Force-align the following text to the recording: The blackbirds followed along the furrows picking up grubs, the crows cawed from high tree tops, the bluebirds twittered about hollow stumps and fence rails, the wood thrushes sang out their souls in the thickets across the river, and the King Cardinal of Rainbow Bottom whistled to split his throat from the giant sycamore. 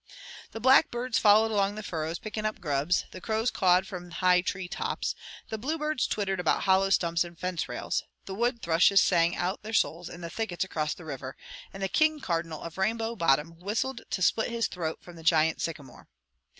The 0.51 0.59
blackbirds 0.59 1.19
followed 1.19 1.51
along 1.51 1.75
the 1.75 1.83
furrows 1.83 2.17
picking 2.17 2.43
up 2.43 2.59
grubs, 2.59 3.05
the 3.11 3.21
crows 3.21 3.51
cawed 3.51 3.85
from 3.85 4.09
high 4.09 4.41
tree 4.41 4.67
tops, 4.67 5.13
the 5.49 5.59
bluebirds 5.59 6.07
twittered 6.07 6.39
about 6.39 6.63
hollow 6.63 6.89
stumps 6.89 7.23
and 7.23 7.37
fence 7.37 7.69
rails, 7.69 8.01
the 8.25 8.33
wood 8.33 8.63
thrushes 8.63 8.99
sang 8.99 9.35
out 9.35 9.61
their 9.61 9.73
souls 9.73 10.09
in 10.09 10.21
the 10.21 10.29
thickets 10.31 10.63
across 10.63 10.95
the 10.95 11.05
river, 11.05 11.37
and 11.71 11.83
the 11.83 11.87
King 11.87 12.19
Cardinal 12.19 12.63
of 12.63 12.79
Rainbow 12.79 13.15
Bottom 13.15 13.59
whistled 13.59 14.01
to 14.09 14.23
split 14.23 14.49
his 14.49 14.65
throat 14.67 14.97
from 15.03 15.17
the 15.17 15.23
giant 15.23 15.61
sycamore. 15.61 16.07